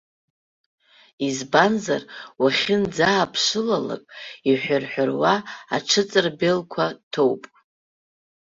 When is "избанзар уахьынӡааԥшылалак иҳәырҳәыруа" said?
1.27-5.33